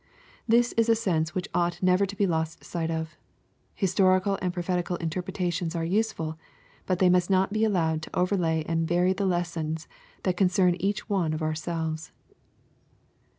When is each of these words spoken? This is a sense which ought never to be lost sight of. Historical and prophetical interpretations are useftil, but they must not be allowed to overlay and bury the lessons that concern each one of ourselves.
This 0.47 0.71
is 0.77 0.89
a 0.89 0.95
sense 0.95 1.35
which 1.35 1.47
ought 1.53 1.83
never 1.83 2.07
to 2.07 2.15
be 2.15 2.25
lost 2.25 2.63
sight 2.63 2.89
of. 2.89 3.15
Historical 3.75 4.39
and 4.41 4.51
prophetical 4.51 4.95
interpretations 4.95 5.75
are 5.75 5.85
useftil, 5.85 6.37
but 6.87 6.97
they 6.97 7.07
must 7.07 7.29
not 7.29 7.53
be 7.53 7.63
allowed 7.63 8.01
to 8.01 8.15
overlay 8.19 8.63
and 8.67 8.87
bury 8.87 9.13
the 9.13 9.27
lessons 9.27 9.87
that 10.23 10.35
concern 10.37 10.73
each 10.79 11.07
one 11.07 11.33
of 11.35 11.43
ourselves. 11.43 12.11